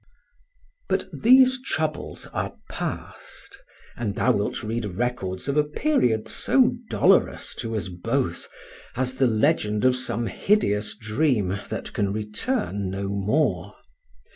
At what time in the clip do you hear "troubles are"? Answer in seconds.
1.61-2.55